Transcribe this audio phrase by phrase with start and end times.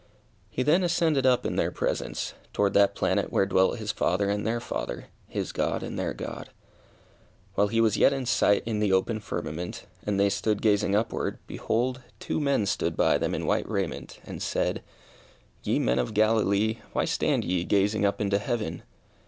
[0.49, 4.47] He then ascended up in their presence, toward that planet where dwelt his Father and
[4.47, 6.49] their Father, his God and their God.
[7.53, 11.37] While he was yet in sight in the open firmament, and they stood gazing upward,
[11.45, 12.01] behold!
[12.19, 14.81] two men stood by them in white raiment, and said
[15.63, 18.81] "_Ye men of Galilee why stand ye gazing up into heaven?